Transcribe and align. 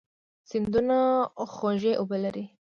سیندونه 0.49 0.97
خوږې 1.53 1.93
اوبه 1.99 2.17
لري. 2.23 2.45